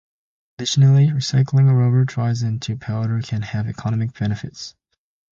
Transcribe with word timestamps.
Additionally, 0.57 1.09
recycling 1.09 1.71
rubber 1.71 2.05
tires 2.05 2.41
into 2.41 2.75
powder 2.75 3.21
can 3.21 3.43
have 3.43 3.67
economic 3.67 4.17
benefits. 4.17 4.73